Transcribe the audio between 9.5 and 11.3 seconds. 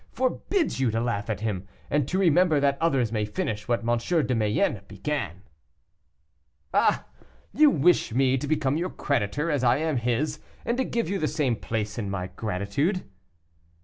as I am his, and to give you the